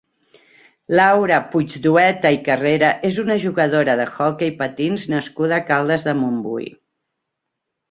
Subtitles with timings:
[0.99, 6.69] Laura Puigdueta i Carrera és una jugadora d'hoquei patins nascuda a Caldes de Montbui.